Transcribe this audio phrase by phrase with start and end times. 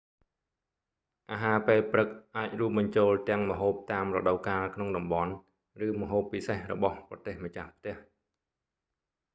[1.31, 5.31] អាហារពេលព្រឹកអាចរួមបញ្ចូលទាំងម្ហូបតាមរដូវកាលក្នុងតំបន់
[5.87, 7.97] ឬម្ហូបពិសេសរបស់ប្រទេសម្ចាស់ផ្ទះ